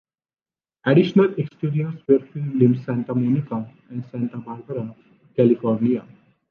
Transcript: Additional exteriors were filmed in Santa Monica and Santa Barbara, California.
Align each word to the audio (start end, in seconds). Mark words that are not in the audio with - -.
Additional 0.83 1.35
exteriors 1.35 1.93
were 2.07 2.17
filmed 2.33 2.59
in 2.59 2.73
Santa 2.83 3.13
Monica 3.13 3.71
and 3.89 4.03
Santa 4.11 4.37
Barbara, 4.39 4.95
California. 5.35 6.03